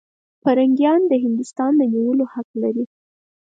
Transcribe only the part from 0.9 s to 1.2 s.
د